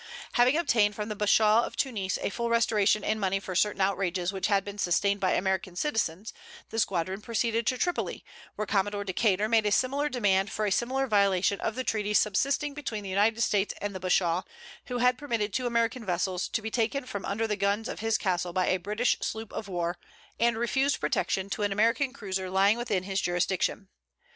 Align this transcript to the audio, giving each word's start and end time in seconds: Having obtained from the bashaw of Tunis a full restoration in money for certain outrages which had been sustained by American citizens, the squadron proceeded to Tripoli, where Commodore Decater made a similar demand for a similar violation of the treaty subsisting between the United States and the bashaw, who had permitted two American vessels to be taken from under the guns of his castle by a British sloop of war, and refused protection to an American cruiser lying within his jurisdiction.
Having 0.31 0.57
obtained 0.57 0.95
from 0.95 1.09
the 1.09 1.15
bashaw 1.15 1.61
of 1.63 1.75
Tunis 1.75 2.17
a 2.23 2.31
full 2.31 2.49
restoration 2.49 3.03
in 3.03 3.19
money 3.19 3.39
for 3.39 3.53
certain 3.53 3.81
outrages 3.81 4.33
which 4.33 4.47
had 4.47 4.65
been 4.65 4.79
sustained 4.79 5.19
by 5.19 5.33
American 5.33 5.75
citizens, 5.75 6.33
the 6.71 6.79
squadron 6.79 7.21
proceeded 7.21 7.67
to 7.67 7.77
Tripoli, 7.77 8.25
where 8.55 8.65
Commodore 8.65 9.03
Decater 9.05 9.47
made 9.47 9.67
a 9.67 9.71
similar 9.71 10.09
demand 10.09 10.49
for 10.51 10.65
a 10.65 10.71
similar 10.71 11.05
violation 11.05 11.61
of 11.61 11.75
the 11.75 11.83
treaty 11.83 12.15
subsisting 12.15 12.73
between 12.73 13.03
the 13.03 13.11
United 13.11 13.41
States 13.41 13.75
and 13.79 13.93
the 13.93 13.99
bashaw, 13.99 14.41
who 14.85 14.97
had 14.97 15.19
permitted 15.19 15.53
two 15.53 15.67
American 15.67 16.03
vessels 16.03 16.47
to 16.47 16.63
be 16.63 16.71
taken 16.71 17.05
from 17.05 17.23
under 17.23 17.45
the 17.45 17.55
guns 17.55 17.87
of 17.87 17.99
his 17.99 18.17
castle 18.17 18.53
by 18.53 18.65
a 18.69 18.77
British 18.77 19.19
sloop 19.21 19.53
of 19.53 19.67
war, 19.67 19.99
and 20.39 20.57
refused 20.57 20.99
protection 20.99 21.47
to 21.47 21.61
an 21.61 21.71
American 21.71 22.11
cruiser 22.11 22.49
lying 22.49 22.75
within 22.75 23.03
his 23.03 23.21
jurisdiction. 23.21 23.87